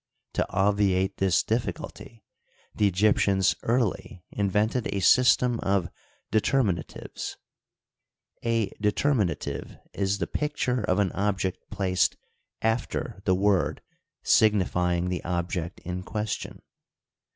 [0.33, 2.23] To obviate this difficulty,
[2.73, 5.91] the Egyptians early invented a system of
[6.31, 7.35] determinatives,
[8.43, 12.17] A determinative is the picture of an object placed
[12.63, 13.83] after the word
[14.23, 16.63] signifying the object in question.